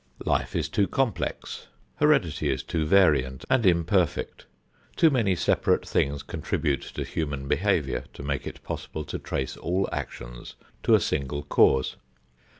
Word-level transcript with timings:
Life 0.25 0.55
is 0.55 0.67
too 0.67 0.87
complex, 0.87 1.67
heredity 1.97 2.49
is 2.49 2.63
too 2.63 2.85
variant 2.87 3.45
and 3.51 3.63
imperfect, 3.67 4.47
too 4.95 5.11
many 5.11 5.35
separate 5.35 5.87
things 5.87 6.23
contribute 6.23 6.81
to 6.95 7.03
human 7.03 7.47
behavior, 7.47 8.05
to 8.15 8.23
make 8.23 8.47
it 8.47 8.63
possible 8.63 9.03
to 9.05 9.19
trace 9.19 9.55
all 9.57 9.87
actions 9.91 10.55
to 10.81 10.95
a 10.95 10.99
single 10.99 11.43
cause. 11.43 11.97